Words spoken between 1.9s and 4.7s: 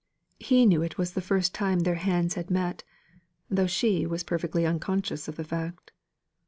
hands had met, though she was perfectly